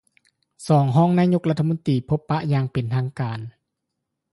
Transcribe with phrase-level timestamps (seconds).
[0.67, 3.39] ສອງຮອງນາຍົກລັດຖະມົນຕີ ພົບປະຢ່າງເປັນທາງການ